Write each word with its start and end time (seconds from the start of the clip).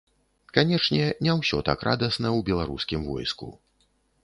Канечне, 0.55 1.03
не 1.27 1.35
ўсё 1.41 1.59
так 1.69 1.85
радасна 1.89 2.27
ў 2.37 2.49
беларускім 2.51 3.07
войску. 3.13 3.53